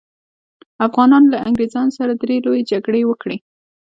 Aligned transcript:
افغانانو 0.87 1.31
له 1.33 1.37
انګریزانو 1.47 1.95
سره 1.97 2.11
درې 2.21 2.35
لويې 2.45 2.67
جګړې 2.71 3.01
وکړې. 3.05 3.37